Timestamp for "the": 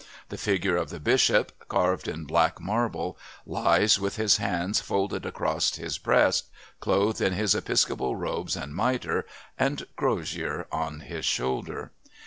0.29-0.37, 0.89-0.99